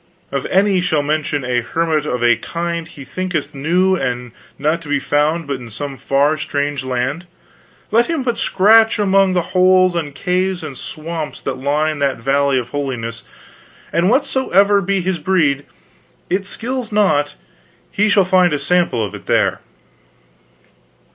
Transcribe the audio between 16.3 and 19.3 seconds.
it skills not, he shall find a sample of it